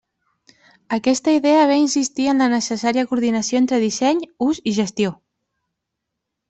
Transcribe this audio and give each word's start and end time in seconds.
Aquesta 0.97 1.35
idea 1.39 1.67
ve 1.67 1.75
a 1.75 1.81
insistir 1.83 2.25
en 2.33 2.41
la 2.45 2.49
necessària 2.55 3.05
coordinació 3.13 3.61
entre 3.65 3.83
disseny, 3.87 4.27
ús 4.51 4.67
i 4.73 4.77
gestió. 4.83 5.19